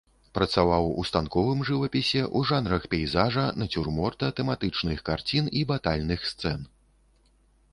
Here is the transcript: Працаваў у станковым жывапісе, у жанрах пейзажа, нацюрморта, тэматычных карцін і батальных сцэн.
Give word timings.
Працаваў 0.35 0.85
у 1.01 1.03
станковым 1.09 1.59
жывапісе, 1.69 2.23
у 2.39 2.41
жанрах 2.51 2.87
пейзажа, 2.93 3.43
нацюрморта, 3.63 4.31
тэматычных 4.41 4.97
карцін 5.11 5.53
і 5.61 5.63
батальных 5.75 6.19
сцэн. 6.33 6.59